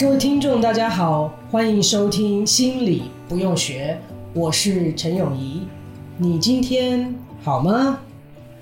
[0.00, 4.00] 各位听众，大家好，欢迎收听《心理不用学》，
[4.32, 5.60] 我是陈永仪。
[6.16, 8.00] 你今天好吗？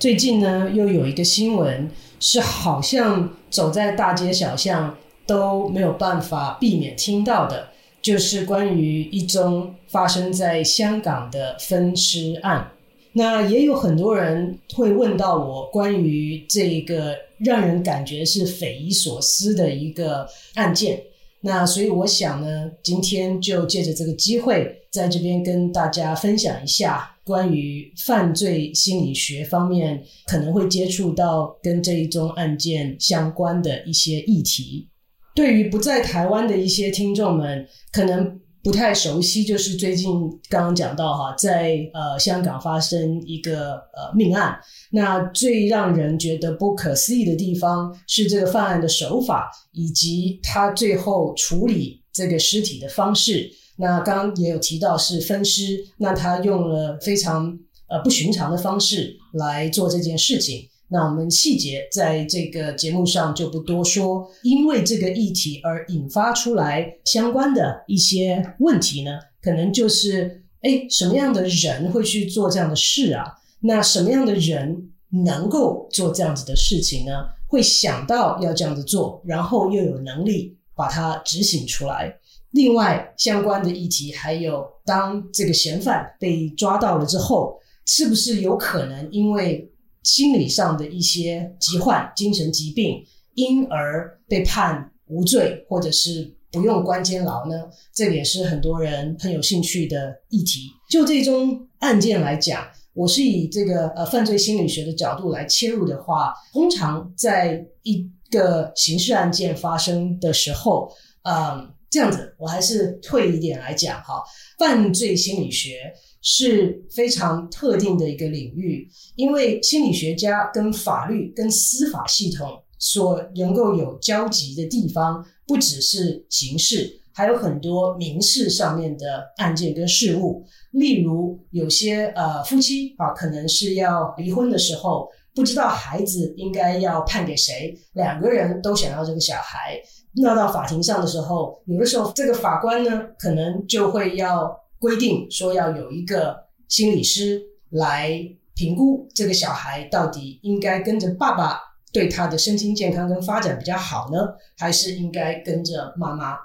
[0.01, 4.97] 最近呢，又有一个新闻，是好像走在大街小巷
[5.29, 7.69] 都没有办法避免听到的，
[8.03, 12.73] 就是关于一宗发生在香港的分尸案。
[13.13, 21.01] 那也有很多人会问到我关于这个让人感觉是匪夷所思的一个案件。
[21.41, 34.89] 那所以我想呢，今天就借着这个机会，在这边跟大家分享一下关于犯罪心理学方面可能会接触到跟这一宗案件相关的一些议题。
[35.35, 38.41] 对于不在台湾的一些听众们，可能。
[38.63, 40.11] 不太熟悉，就是最近
[40.49, 44.59] 刚刚讲到哈，在呃香港发生一个呃命案，
[44.91, 53.51] 那最让人觉得不可思议的地方是这个犯案的手法，以及他最后处理这个尸体的方式。
[53.77, 57.57] 那刚刚也有提到是分尸，那他用了非常
[57.89, 60.69] 呃不寻常的方式来做这件事情。
[60.91, 69.13] 那我们细节在这个节目上就不多说，因为这个议题而引发出来相关的一些问题呢，
[69.43, 73.27] 可能就是，哎，什么样的人会去做这样的事啊？
[73.61, 74.91] 那什么样的人
[75.25, 77.13] 能够做这样子的事情呢？
[77.47, 82.15] 会想到要这样子做，然后又有能力把它执行出来。
[82.51, 89.71] 另外，相关的议题还有，当这个嫌犯被抓到了之后，是不是有可能因为
[90.09, 93.05] 心理上的一些疾患、精神疾病，
[93.35, 97.69] 因而被判无罪，或者是不用关监牢呢？
[97.95, 100.71] 这个也是很多人很有兴趣的议题。
[100.89, 110.91] 就这宗案件来讲，我是以这个呃犯罪心理学的角度来切入的话，通常在一个刑事案件发生的时候，
[111.25, 114.25] 嗯，这样子，我还是退一点来讲哈，
[114.59, 115.93] 犯罪心理学。
[116.21, 130.45] 是非常特定的一个领域，因为心理学家跟法律跟司法系统所能够有交集的地方，不只是刑事，还有很多民事上面的案件跟事务。
[130.73, 139.81] 例如，有些呃夫妻啊，可能是要离婚的时候，不知道孩子应该要判给谁，两个人都想要这个小孩，
[140.23, 144.68] 闹到法庭上的时候，有的时候这个法官呢，可能就会要。
[144.79, 146.37] 规定说要有一个
[146.69, 148.21] 心理师来
[148.55, 151.61] 评估这个小孩到底应该跟着爸爸
[151.93, 154.19] 对他的身心健康跟发展比较好呢，
[154.57, 156.37] 还是应该跟着妈妈？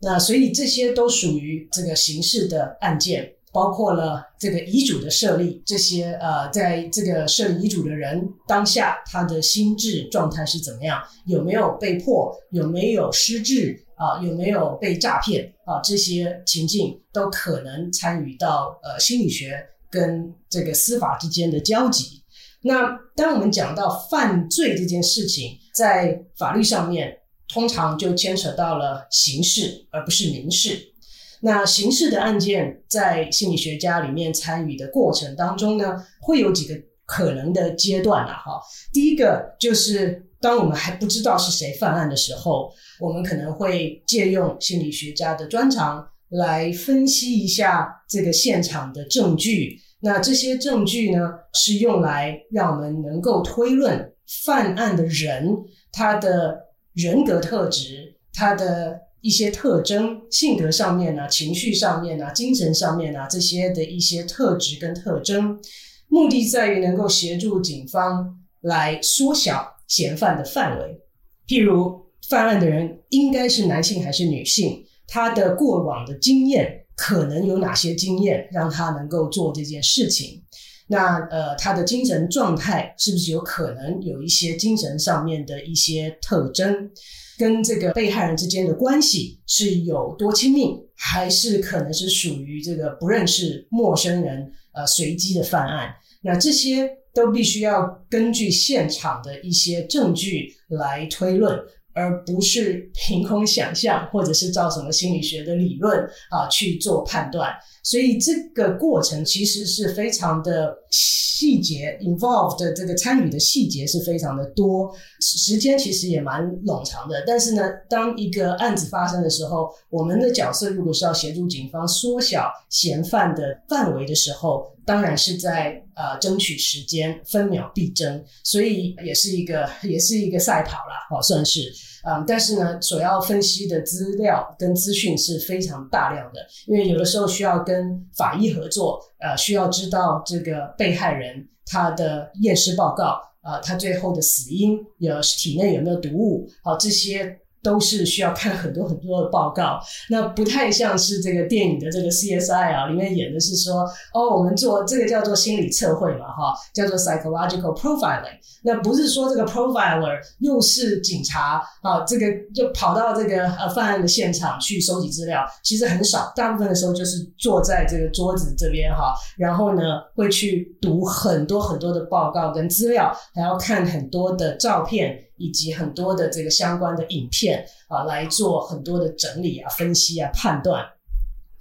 [0.00, 13.84] 那所以这些都属于这个刑事的案件，包括了这个遗嘱的设立，这些呃，在这个设立遗嘱的人当下他的心智状态是怎么样，有没有被迫，有没有失智？
[13.96, 15.80] 啊，有没有被诈骗啊？
[15.82, 19.58] 这些情境都可能参与到呃心理学
[19.90, 22.22] 跟这个司法之间的交集。
[22.62, 30.94] 那当我们讲到犯罪这件事情，在法律上面通常就牵扯到了刑事而不是民事。
[31.42, 36.74] 那刑事的案件在心理学家里面参与的过程当中呢，会有几个
[37.04, 38.32] 可能的阶段啊。
[38.32, 38.62] 哈，
[38.94, 42.70] 第一个就是当我们还不知道是谁犯案的时候。
[43.00, 49.76] 我们可能会借用心理学家的专长来分析一下这个现场的证据。
[50.00, 54.12] 那这些证据呢，是用来让我们能够推论
[54.44, 55.48] 犯案的人
[55.90, 56.56] 他的
[56.92, 65.58] 人格特质、他的一些特征、性格上面呢、情绪上面呢、精神上面呢这些的一些特质跟特征，
[66.06, 71.00] 目的在于能够协助警方来缩小嫌犯的范围，
[71.46, 72.02] 譬如。
[72.30, 74.82] 犯案的人应该是男性还是女性？
[75.06, 80.42] 他的过往的经验可能有哪些经验让他能够做这件事情？
[80.86, 86.90] 那呃，他的精神状态是不是有可能有一些精神上面的一些特征？
[87.36, 95.94] 跟这个被害人之间的关系是有多亲密，还是可能是属于这个不认识陌生人呃随机的犯案？
[96.22, 101.58] 那这些都必须要根据现场的一些证据来推论。
[101.96, 105.96] 而不是凭空想象，或者是照什么心理学的理论
[106.28, 107.52] 啊去做判断，
[107.84, 117.22] 所以这个过程其实是非常的细节，involved 的这个参与的细节是非常的多，时间其实也蛮冗长的。
[117.24, 131.72] 但是呢，当一个案子发生的时候，我们的角色如果是要协助警方缩小嫌犯的范围的时候，当然是在呃争取时间，分秒必争，所以也是一个也是一个赛跑啦，好算是，
[132.04, 147.38] 嗯，但是呢，所要分析的资料跟资讯是非常大量的，因为有的时候需要跟法医合作，呃，需要知道这个被害人他的验尸报告，呃，他最后的死因有体内有没有毒物，好这些。
[147.64, 149.80] 都是需要看很多很多的报告，
[150.10, 158.38] 那不太像是这个电影的这个 CSI 啊，里面演的是说，哦，我们做这个叫做心理测绘嘛，哈，叫做 psychological profiling。
[158.62, 169.82] 那不是说这个 profiler 又是警察啊，这个就跑到这个呃犯案的现场去收集资料，其实很少，大部分的时候就是坐在这个桌子这边哈，然后呢
[170.14, 175.18] 会去读很多很多的报告跟资料，还要看很多的照片。
[175.36, 180.84] 以及很多的这个相关的影片啊，来做很多的整理啊、分析啊、判断。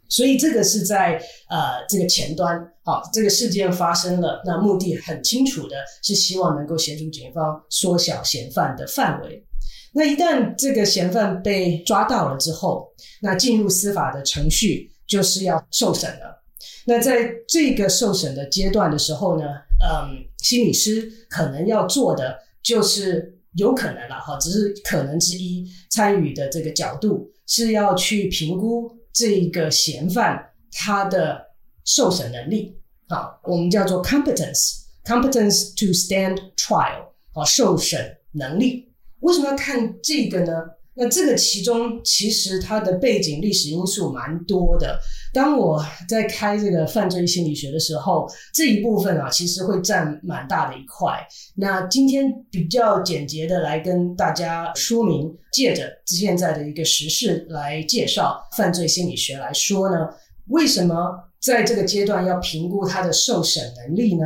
[0.10, 9.44] 所以这个是在呃这个前端，好，这个事件发生了，那目的很清楚的是希望能够协助警方缩小嫌犯的范围。
[9.92, 12.88] 那一旦这个嫌犯被抓到了之后，
[13.24, 16.44] 那进入司法的程序就是要受审了。
[16.86, 19.46] 那在这个受审的阶段的时候呢，
[19.84, 23.33] 嗯，心理师可能要做的就是。
[23.56, 25.68] 有可能了哈，只是可能之一。
[25.90, 31.40] 参与的这个角度是要去评估这个嫌犯他的
[31.86, 32.76] 受审能力，
[33.08, 38.92] 好，我们叫做 competence，competence to stand trial，啊，受审能力。
[39.20, 40.52] 为什么要看这个呢？
[40.96, 45.00] 那这个其中其实它的背景历史因素蛮多的。
[45.34, 51.26] 当我在开这个犯罪心理学的时候，这一部分啊，其实会占蛮大的一块。
[51.56, 60.08] 那今天比较简洁的来跟大家说明，借着现在的一个时事来介绍犯罪心理学来说呢，
[60.50, 60.96] 为什么
[61.44, 64.26] 在这个阶段要评估他的受审能力呢？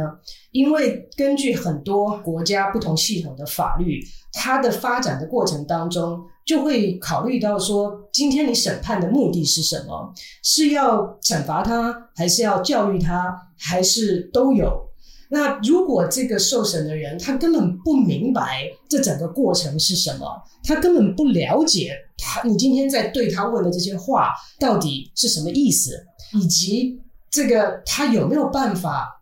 [0.51, 3.99] 因为根据很多国家不同系统的法律，
[4.31, 6.19] 它的发展的过程当中。
[6.47, 10.13] 就会考虑到说，今天你审判的目的是什么？
[10.41, 14.81] 是要惩罚他，还是要教育他，还是都有？
[15.29, 20.25] 那如果这个受审的人他根本不明白这整个过程是什么，
[20.63, 26.01] 他根本不了解他，你今天在对他问的这些话到底是什么意思，
[26.41, 26.97] 以及
[27.29, 29.21] 这个他有没有办法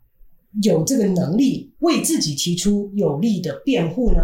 [0.63, 4.19] 有这个能力为自己提出有力的辩护呢？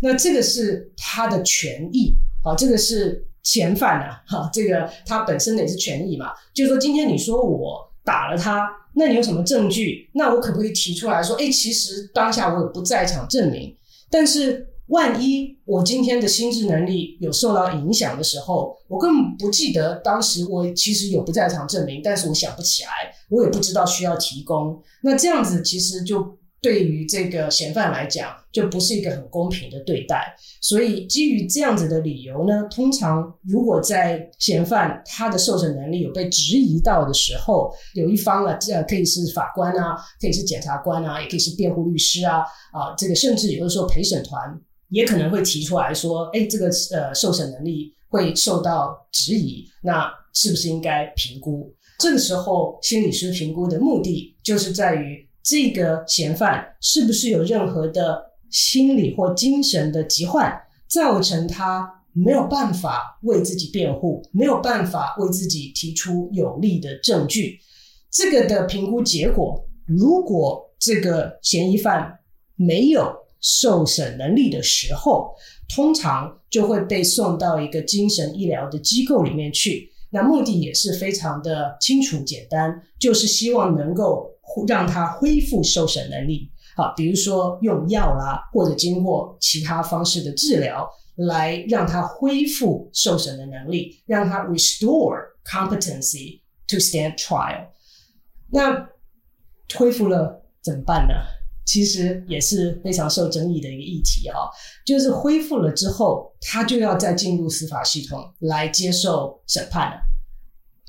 [0.00, 2.14] 那这个是他的权益。
[2.42, 6.32] 好，这个是嫌犯啊， 哈，这个他本身也是权益嘛。
[6.54, 10.08] 就是说，今天你说我打了他，那你有什么证据？
[10.14, 13.76] 那我可不可以提出来说，哎，其实当下我有不在场证明。
[14.08, 22.90] 但是万一我今天的心智能力有受到影响的时候，我根本不记得当时我其实有不在场证明，但是我想不起来，
[23.30, 24.82] 我也不知道需要提供。
[25.02, 26.36] 那这样子其实就。
[26.60, 30.34] 对于这个嫌犯来讲，就不是一个很公平的对待。
[30.60, 42.38] 所以基于这样子的理由呢，通常如果在嫌犯他的受审能力有被质疑到的时候，有一方啊，这可以是法官啊，可以是检察官啊，也可以是辩护律师啊，
[42.72, 51.74] 啊，这个甚至有的时候陪审团也可能会提出来说，哎，这个呃受审能力会受到质疑，那是不是应该评估？
[51.98, 55.26] 这个时候心理师评估的目的就是在于。
[55.40, 60.52] 这个嫌犯是不是有任何的心理或精神的疾患，
[60.86, 67.58] 造成他没有办法为自己辩护，没有办法为自己提出有力的证据？
[68.10, 72.18] 这个的评估结果，如果这个嫌疑犯
[72.54, 75.34] 没有受审能力的时候，
[75.74, 79.90] 通常就会被送到一个精神医疗的机构里面去。
[80.10, 84.34] 那目的也是非常的清楚简单，就是希望能够。
[84.66, 97.68] 让他恢复受审能力，好，比如说用药啦，或者经过其他方式的治疗，来让他恢复受审的能力，让他 restore competency to stand trial。
[98.50, 98.88] 那
[99.76, 101.14] 恢复了怎么办呢？
[101.68, 104.36] 其实也是非常受争议的一个议题啊。
[104.86, 110.00] 就是恢复了之后，他就要再进入司法系统来接受审判了。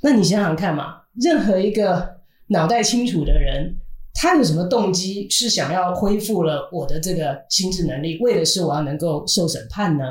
[0.02, 3.76] 那你想想看嘛，任何一个脑袋清楚的人，
[4.14, 10.06] 他有什么动机是想要恢复了我的这个心智能力，为的是我要能够受审判呢？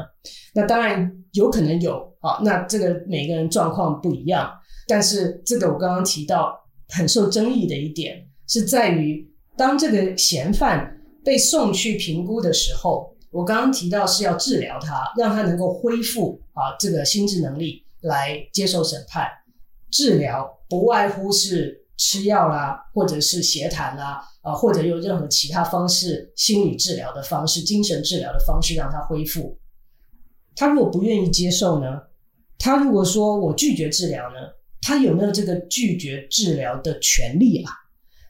[0.55, 2.41] 那当然有可能有啊。
[2.45, 4.53] 那这个每个人状况不一样，
[4.87, 6.55] 但是这个我刚刚提到
[6.89, 9.27] 很受争议的一点是在于，
[9.59, 19.27] 当这个嫌犯被送去评估的时候，我刚刚提到是要治疗他，让他能够恢复啊这个心智能力来接受审判。
[19.91, 29.59] 治疗不外乎是吃药啦，或者是协谈啦，啊，或者用任何其他方式，心理治疗的方式、精神治疗的方式让他恢复。
[30.55, 32.03] 他如果不愿意接受呢？
[32.59, 34.37] 他如果说我拒绝治疗呢？
[34.81, 37.73] 他有没有这个拒绝治疗的权利啊？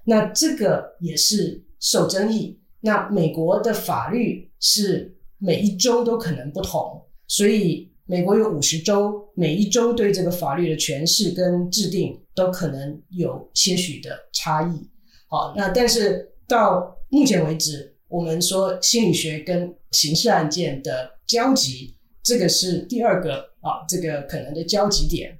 [0.09, 2.59] 那这个也是受争议。
[2.81, 7.87] 那美国的法律是每一州都可能不同，所以。
[8.11, 14.89] 美国有五十州，每一州对这个法律的诠释跟制定都可能有些许的差异。
[15.29, 25.39] 好，那但是到目前为止，我们说心理学跟刑事案件的交集，这个是第二个啊，这个可能的交集点。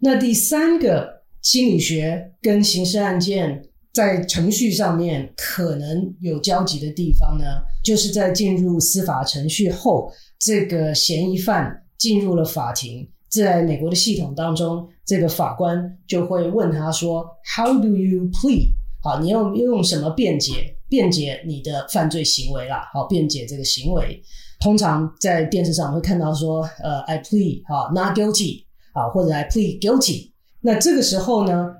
[0.00, 7.44] 那第三个心理学跟刑事案件在程序上面可能有交集的地方呢，
[7.84, 10.10] 就是在进入司法程序后。
[10.44, 17.24] 这个嫌疑犯进入了法庭，在美国的系统当中，这个法官就会问他说
[17.56, 18.72] ：“How do you plead？”
[19.04, 20.76] 好，你要用什么辩解？
[20.88, 22.90] 辩解你的犯罪行为啦。
[22.92, 24.20] 好，辩解这个行为。
[24.58, 30.31] 通常在电视上会看到说：“呃，I plead，好，not guilty，好，或者 I plead guilty。”
[30.62, 31.70] 那这个时候呢，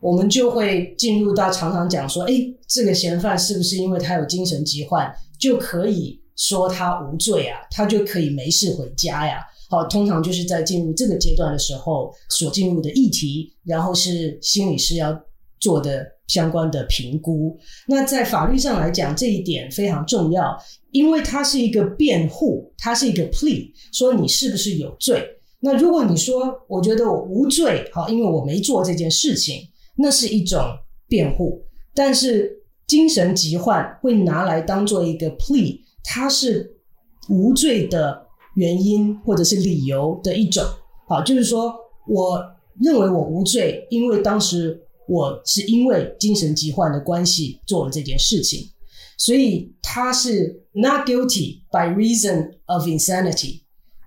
[0.00, 2.34] 我们就会进入到常常讲说：“哎，
[2.68, 9.40] 这个嫌犯是不是因为他有精神疾患就可以？”说他无罪啊，他就可以没事回家呀。
[9.68, 15.16] 好，通常就是在进入这个阶段的时候所进入的议题，然后是心理师要
[15.60, 17.56] 做的相关的评估。
[17.86, 20.56] 那在法律上来讲，这一点非常重要，
[20.90, 25.22] 因为它是一个辩护，它是一个 plea，说你是不是有罪。
[25.64, 30.60] 那如果你说我觉得我无罪，好，因为我没做这件事情，那是一种
[31.08, 31.64] 辩护。
[31.94, 35.80] 但是精神疾患会拿来当做一个 plea。
[36.04, 36.80] 它是
[37.28, 38.26] 无罪的
[38.56, 40.64] 原因或者是理由的一种，
[41.06, 41.72] 好，就是说，
[42.08, 42.44] 我
[42.80, 48.68] 认为我无罪，因为当时我是因为精神疾患的关系做了这件事情，
[49.16, 53.61] 所以他是 not guilty by reason of insanity，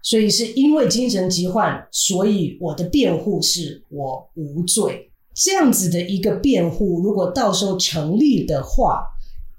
[0.06, 9.04] 所以是因为精神疾患，所以我的辩护是我无罪，这样子的一个辩护，如果到时候成立的话，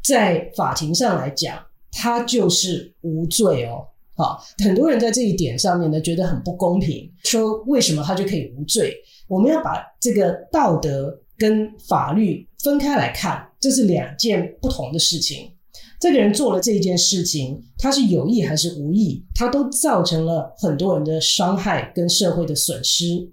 [0.02, 1.62] 在法庭上来讲。
[1.98, 3.86] 他就是无罪哦，
[4.16, 8.94] 好，很多人在这一点上面呢觉得很不公平，说为什么他就可以无罪？
[9.26, 15.50] 我们要把这个道德跟法律分开来看，这是两件不同的事情。
[15.98, 23.28] 这个人做了这件事情，他是有意还是无意，他都造成了很多人的伤害跟社会的损失。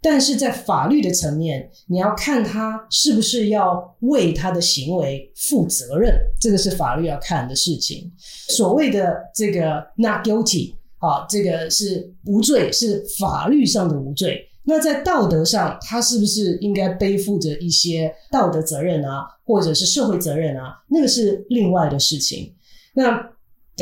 [0.00, 8.12] 但是在法律的层面，你要看他是不是要为他的行为负责任，这个是法律要看的事情。
[8.50, 14.45] 所谓的这个 not guilty，啊，这个是无罪，是法律上的无罪。
[14.66, 20.74] 那在道德上，他是不是应该背负着一些道德责任啊，或者是社会责任啊？
[20.90, 22.52] 那个是另外的事情。
[22.94, 23.18] 那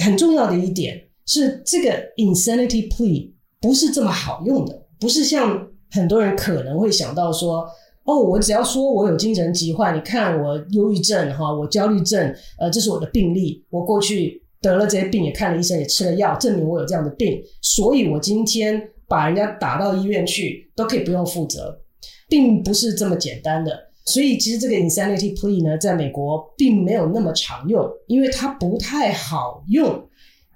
[0.02, 5.68] 很重要的一点是，这个 insanity plea 不是这么好用的，不是像。
[5.90, 7.64] 很多人可能会想到说
[8.02, 13.64] ：“哦，我只要说我有精神疾患，你看我忧郁症哈，我焦虑症，呃，这是我的病例。
[13.70, 17.40] 我过去得了这些病，也看了医生，也吃了药，证明我有这样的病。
[17.60, 21.80] 所以我今天把人家打到医院去，都可以不用负责，
[22.28, 23.78] 并不是这么简单的。
[24.06, 30.08] 所以其实这个 insanity plea 呢，在美国并没有那么常用，因为它不太好用。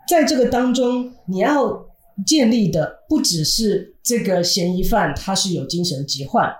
[0.08, 1.86] 在这个当中，你要。”
[2.26, 6.52] 建立的不只是这个嫌疑犯他是有精神疾患，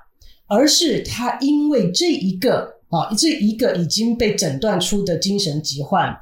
[0.46, 6.16] 而是他因为这一个啊，这一个已经被诊断出的精神疾患，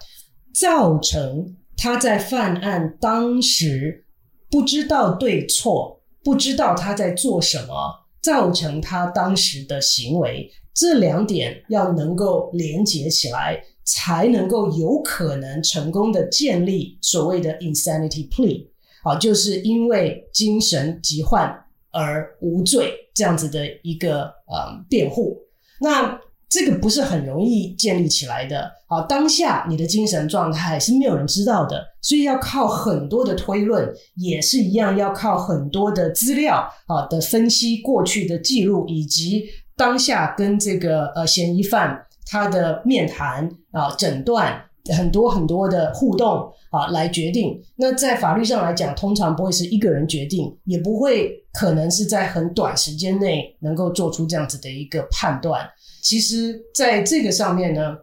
[0.54, 4.05] 造成他在犯案当时
[4.50, 7.74] 不知道对错，不知道他在做什么，
[8.22, 18.68] 造成他当时的行为，这两点要能够连接起来，才能够有可能成功的建立所谓的 insanity plea。
[19.02, 21.48] 啊，就是因为精神疾患
[21.92, 25.38] 而无罪这样子的一个呃辩护，
[25.80, 26.20] 那
[26.56, 29.02] 这个不是很容易建立起来的啊。
[29.02, 39.44] 当下你的精神状态是没有人知道的，所以要靠很多的推论，也是一样要靠很多的资料啊的分析，过去的记录以及
[39.76, 44.62] 当下跟这个呃嫌疑犯他的面谈啊诊断。
[44.96, 47.60] 很多很多的互动啊，来决定。
[47.75, 55.68] 那在法律上来讲，通常不会是一个人决定，也不会可能是在很短时间内能够做出这样子的一个判断。
[56.06, 57.96] 其实，在这个上面呢，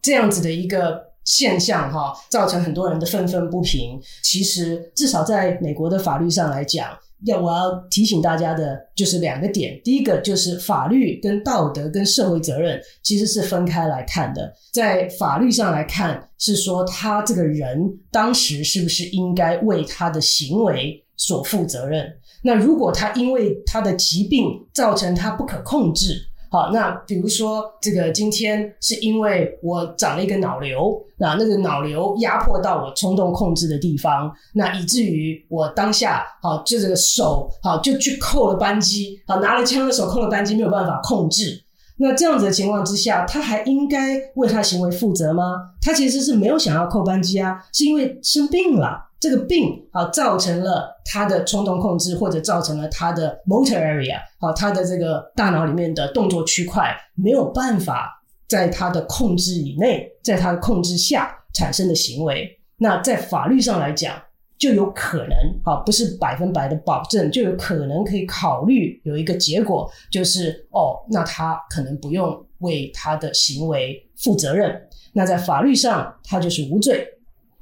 [0.00, 4.00] 这样子的一个现象哈，造成很多人的愤愤不平。
[4.22, 6.96] 其实，至少在美国的法律上来讲。
[7.26, 14.54] 要我要提醒大家的就是两个点，第一个就是法律跟道德跟社会责任其实是分开来看的。
[14.72, 17.78] 在法律上来看，是说他这个人
[18.12, 22.06] 当时是不是应该为他的行为所负责任？
[22.42, 26.29] 那如果他因为他的疾病造成他不可控制。
[26.50, 41.62] 好，那比如说这个今天是因为我长了一个脑瘤，那那个脑瘤压迫到我冲动控制的地方，那以至于我当下好就这个手好就去扣了扳机，好拿了枪的手扣了扳机，没有办法控制。
[41.98, 45.54] 那这样子的情况之下，他还应该为他行为负责吗？
[45.80, 49.09] 他其实是没有想要扣扳机啊，是因为生病了。
[49.20, 62.48] 这个病啊，造成了他的冲动控制，或者造成了他的 motor area 啊，他的这个大脑里面的动作区块没有办法在他的控制以内，在他的控制下产生的行为。
[62.78, 64.16] 那在法律上来讲，
[64.58, 74.80] 就有可能啊，不是百分百的保证，就有可能可以考虑有一个结果，就是哦，那他可能不用为他的行为负责任。
[75.12, 77.06] 那在法律上，他就是无罪。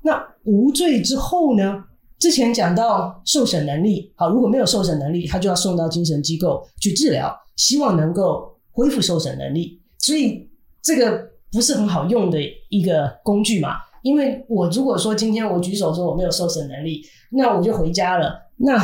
[0.03, 1.85] 那无罪之后呢？
[2.19, 9.81] 之前讲到受审能力，好，如果没有受审能力，他就要送到精神机构去治疗，希望能够恢复受审能力。
[9.99, 10.51] 所以
[10.83, 12.41] 这个不是很好用的
[12.71, 13.77] 一个工具嘛？
[14.03, 18.77] 因为我如果说今天我举手说我没有受审能力，那我就回家了，那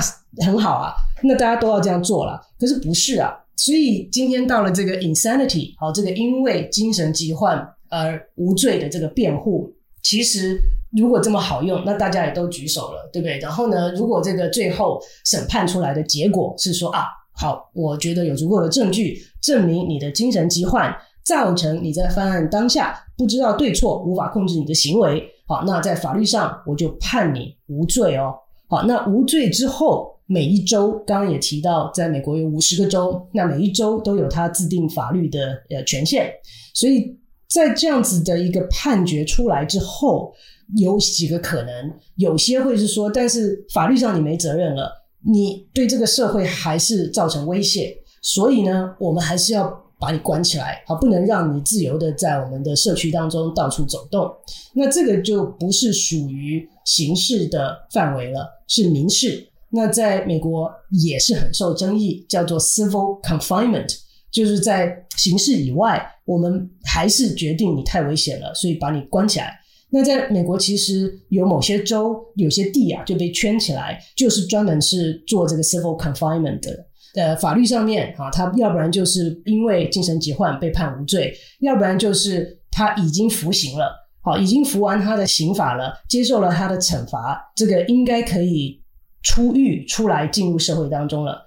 [0.44, 2.40] 很好啊，那大家都要这样做了。
[2.60, 3.34] 可是不是啊？
[3.56, 9.74] 所以今天到了这个 insanity，好，这个因为精神疾患而无罪的这个辩护，
[10.04, 10.60] 其实。
[10.96, 13.38] 如果这么好用，那大家也都举手了，对不对？
[13.38, 28.32] 然后呢，如果这个最后审判出来的结果是说啊，好，我觉得有足够的证据证明你的精神疾患造成你在犯案当下不知道对错，无法控制你的行为，好，那在法律上我就判你无罪哦。
[28.68, 36.30] 好，那无罪之后，每一州刚刚也提到，在美国有五十个州，那每一州都有它制定法律的呃权限，
[36.72, 40.32] 所以在这样子的一个判决出来之后。
[40.76, 44.90] 有几个可能，有些会是说，但是法律上你没责任了，
[45.26, 49.68] 你对这个社会还是造成威胁，所以呢，我们还是要
[50.00, 54.30] 把你关起来，好，不能让你自由的在我们的社区当中到处走动。
[54.74, 59.48] 那这个就不是属于刑事的范围了，是民事。
[59.70, 63.96] 那在美国也是很受争议，叫做 civil confinement，
[64.30, 69.58] 就是在刑事以外，我们还是决定你太危险了，所以把你关起来。
[69.90, 76.86] 那在美国，其实有某些州有些地啊就被圈起来，就是专门是做这个 civil confinement 的。
[77.14, 88.82] 呃，法律上面啊，他要不然就是因为精神疾患被判无罪，要不然就是他已经服刑了，好，已经服完他的刑罚了，接受了他的惩罚，这个应该可以
[89.22, 91.46] 出狱出来进入社会当中了。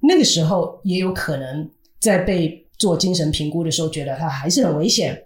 [0.00, 5.18] 那个时候也有可能在被做精神评估的时候，觉得他还是很危险。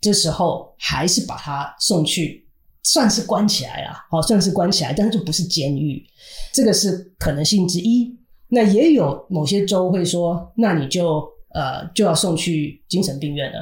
[0.00, 2.46] 这时候还是把他送去，
[2.84, 6.00] 算是关起来了，好，算是关起来，但是就不是监狱，
[6.54, 8.16] 这个是可能性之一。
[8.48, 13.58] 那也有某些州会说，那你就呃就要送去精神病院了。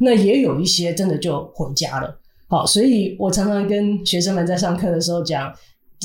[0.00, 2.18] 那也有一些真的就回家了。
[2.48, 5.54] 好，所以我常常跟学生们在上课的时候讲，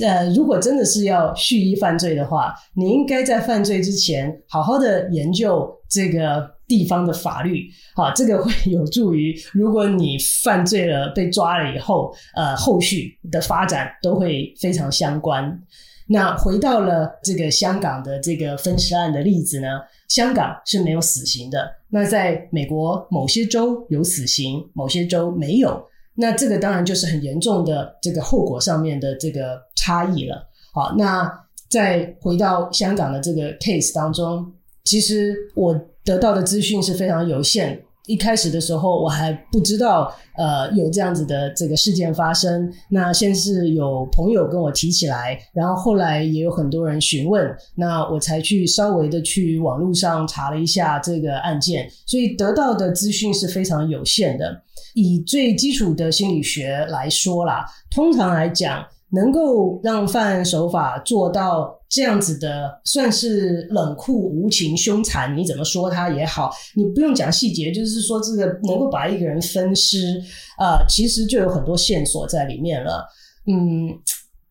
[0.02, 6.61] 呃，如果真的是要蓄意犯罪的话，你应该在犯罪之前好好的研究这个。
[6.72, 15.62] 地方的法律，好，这个会有助于，如果你犯罪了被抓了以后，呃，后续的发展都会非常相关。
[16.08, 19.68] 那回到了这个香港的这个分尸案的例子呢，
[20.08, 21.70] 香港是没有死刑的。
[21.90, 25.86] 那在美国某些州有死刑，某些州没有。
[26.16, 30.48] 那这个当然就是很严重的这个后果上面的这个差异了。
[30.74, 31.30] 好，那
[31.70, 34.54] 再回到香港的这个 case 当中，
[34.86, 35.78] 其实我。
[36.04, 42.72] 得到的资讯是非常有限，一开始的时候我还不知道，呃，有这样子的这个事件发生。
[42.90, 54.64] 那先是有朋友跟我提起来，然后后来也有很多人询问，那我才去稍微的去网络上查了一下这个案件，所以得到的资讯是非常有限的。
[54.94, 70.22] 以最基础的心理学来说啦，通常来讲，能够让犯案手法做到这样子的，算是冷酷无情、凶残，你怎么说他也好，你不用讲细节，就是说这个能够把一个人分尸，
[70.58, 73.06] 呃，其实就有很多线索在里面了。
[73.48, 73.90] 嗯，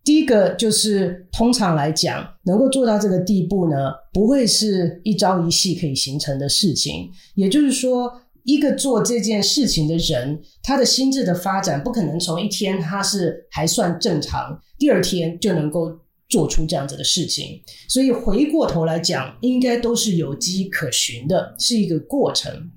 [0.05, 8.12] 第一个就是通常来讲，能够做到这个地步呢，不会是一朝一夕可以形成的事情，也就是说。
[8.44, 15.98] 一个做这件事情的人，他的心智的发展不可能从一天他是还算正常，第二天就能够
[16.29, 17.61] 做出这样子的事情。
[17.88, 22.70] 所以回过头来讲，应该都是有迹可循的，是一个过程。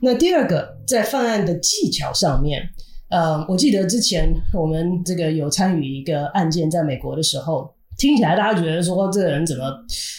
[0.00, 2.62] 那第二个，在犯案的技巧上面，
[3.10, 9.64] 呃，我记得之前我们这个有参与一个案件，在美国的时候，听起来大家觉得说这个人怎么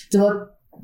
[0.09, 0.27] 怎么。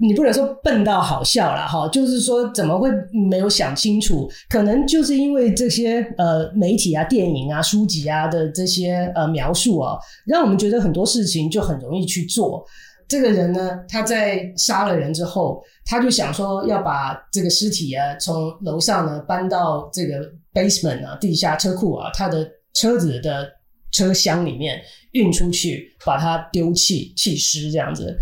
[0.02, 2.90] 你不能说笨到好笑了，哈，就是说怎么会
[3.30, 4.30] 没有想清楚？
[4.50, 12.66] 可能就是因为这些呃媒体啊、电影啊、书籍啊的这些呃描述啊，让我们觉得很多事情就很容易去做。
[13.10, 20.22] 这个人呢，他在杀了人之后，他就想说要把这个尸体啊从楼上呢搬到这个
[20.54, 23.50] basement 啊地下车库啊，他的车子的
[23.92, 24.80] 车厢里面
[25.12, 28.16] 运出去，把它丢弃弃尸这样子。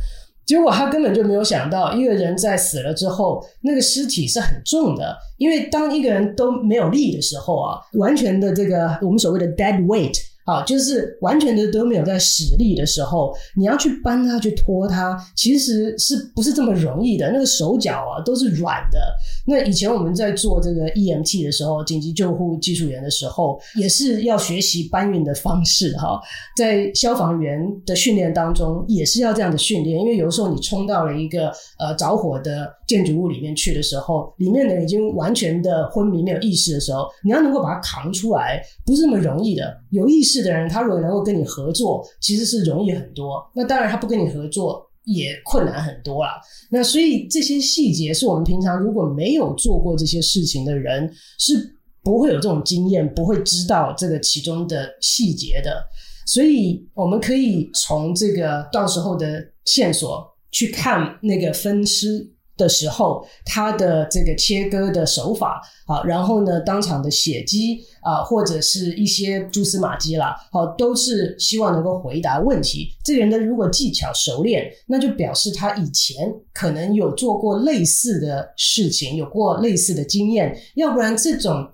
[0.48, 5.16] 结果他根本就没有想到，一个人在死了之后，那个尸体是很重的。
[5.38, 10.18] 因为当一个人都没有力的时候啊，完全的这个我们所谓的 dead weight。
[10.48, 17.30] 啊，就是完全的都没有在使力的时候，你要去搬它、去拖它，其实是不是这么容易的？
[17.34, 18.98] 那个手脚啊都是软的。
[19.46, 26.18] 那以前我们在做这个 EMT 的时候，紧急救护技术员的时候，也是要学习搬运的方式哈。
[26.56, 39.78] 在消防员的训练当中，也是要这样的训练，因为有时候你冲到了一个呃着火的建筑物里面去的时候，里面的人已经完全的昏迷、没有意识的时候，你要能够把它扛出来，不是那么容易的。
[39.92, 40.37] 有意识。
[40.42, 43.44] 的人，他如果能够跟你合作，其实是容易很多。
[43.54, 46.32] 那当然，他不跟你合作也困难很多了。
[46.70, 55.84] 那所以这些细节是我们平常如果没有做过这些事情的人，是不会有这种经验，不会知道这个其中的细节的。
[56.26, 62.34] 所以我们可以从这个到时候的线索去看那个分尸。
[62.58, 72.90] 的时候，他的这个切割的手法啊，然后呢，当场的血迹啊，或者是一些蛛丝马迹啦，好，都是希望能够回答问题。
[73.04, 80.58] 这个人的如果技巧熟练，那就表示他以前可能有做过类似的事情，有过类似的经验。
[80.76, 81.70] 要不然这种，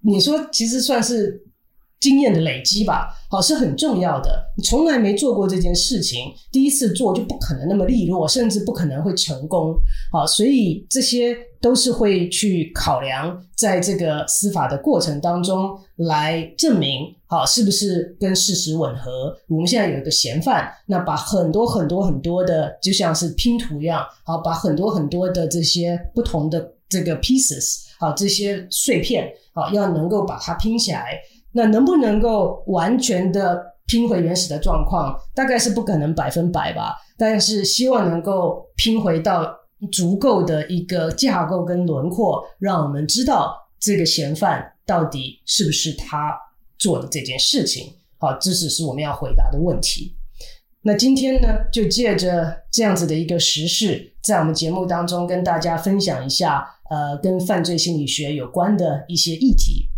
[0.00, 1.42] 你说其实算是。
[2.04, 4.38] 经验的累积吧，好，是很重要的。
[4.58, 9.74] 你从来没做过这件事情，第一次做就不可能那么利落，甚至不可能会成功。
[10.12, 19.34] 好，所以这些都是会去考量，在这个司法的过程当中来证明，好，是不是跟事实吻合。
[19.48, 31.18] 我们现在有一个嫌犯，那把很多很多很多的，就像是拼图一样，好，把很多很多的这些不同的这个 pieces，好，这些碎片，好，要能够把它拼起来。
[31.54, 35.16] 那能不能够完全的拼回原始的状况？
[35.34, 39.54] 大概是不可能百分百吧，但是希望能够拼回到
[39.92, 46.36] 足够的一个架构跟轮廓，让我们知道这个嫌犯到底是不是他
[46.78, 47.92] 做的这件事情。
[48.18, 50.16] 好，这只是我们要回答的问题。
[50.82, 59.88] 那今天呢，就借着这样子的一个时事，在我们节目当中跟大家分享一下，呃，跟犯罪心理学有关的一些议题。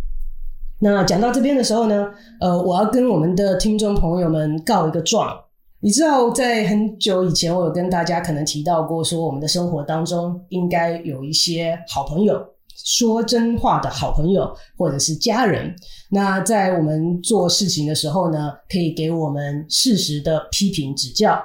[0.79, 2.07] 那讲到这边的时候呢，
[2.39, 5.35] 呃，我要跟我们的听众朋友们告一个状。
[5.79, 12.43] 你知道，在很久以前，我有跟大家可能提到过，说我们的生活当中应该有一些好朋友，
[12.83, 15.75] 说真话的好朋友，或者是家人。
[16.09, 21.39] 那在我们做事情的时候呢，可以给我们适时的批评指教。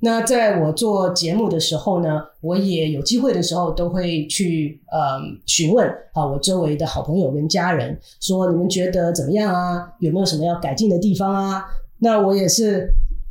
[0.00, 9.92] 那在我做节目的时候呢，我也有机会的时候都会去呃询问啊，我周围的好朋友跟家人说，你们觉得怎么样啊？
[9.98, 11.64] 有没有什么要改进的地方啊？
[11.98, 12.88] 那我也是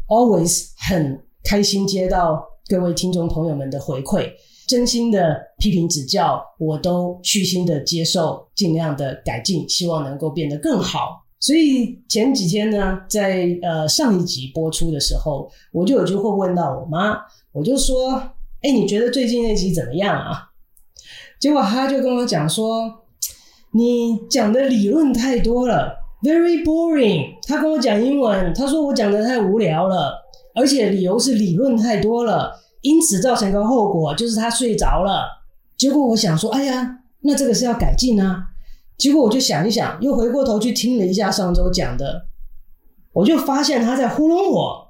[0.09, 4.29] always 很开心接到各位听众朋友们的回馈，
[4.67, 11.23] 真心的批评指教，我都虚心的接受，尽量的改进，希望能够变得更好。
[11.39, 17.15] 所以前几天呢，在呃上一集播出的时候，我就有机会问到我妈，
[17.51, 18.13] 我就说
[18.63, 20.49] ：“哎，你觉得最近那集怎么样啊？”
[21.39, 22.91] 结果她就跟我讲说
[23.73, 27.35] ：“你讲的理论太多了，very boring。
[27.47, 30.15] 她跟我讲英文，她说我讲的太无聊了，
[30.55, 35.27] 而且理由是理论太多了，因此造成一个后果就是她睡着了。
[35.77, 38.47] 结果我想说，哎呀，那这个是要改进啊。
[38.97, 42.25] 结果我就想一想，又回过头去听了一下上周讲的，
[43.13, 44.87] 我就发现他在糊弄我，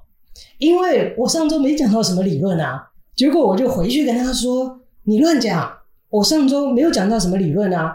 [0.58, 2.90] 因为我上周没讲到什么理论啊。
[3.14, 5.70] 结果我就回去跟他说：“你乱讲，
[6.08, 7.94] 我上周没有讲到什么理论啊。”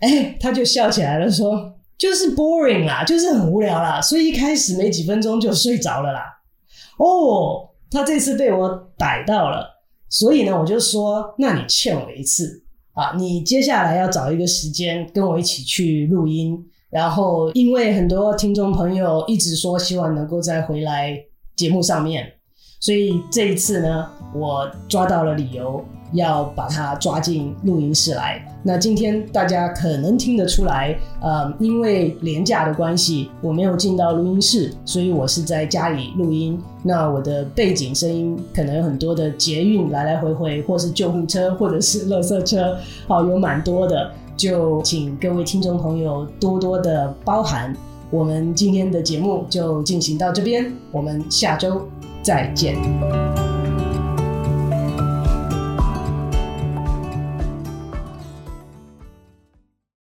[0.00, 6.20] 哎，他就笑起来了，说：“就是 boring 啦，就是很无聊啦，所以一开始没几分钟就睡着了啦。”
[6.98, 9.66] 哦，他这次被我逮到了，
[10.10, 12.64] 所以呢，我就说：“那你欠我一次。”
[12.96, 21.14] 啊，你接下来要找一个时间跟我一起去录音，然后因为很多听众朋友一直说希望能够再回来
[21.54, 22.32] 节目上面，
[22.80, 25.84] 所以这一次呢，我抓到了理由。
[26.12, 28.40] 要把它抓进录音室来。
[28.62, 36.58] 那今天大家可能听得出来，呃，因为连假的关系，我没有进到录音室，所以我是在家里录音。
[36.84, 47.76] 那我的背景声音可能有很多的捷运来来回回，或是救护车，或者是垃圾车，好，有蛮多的，就请各位听众朋友多多的包涵。
[48.08, 51.82] 我们今天的节目就进行到这边，我们下周
[52.26, 53.45] 再见。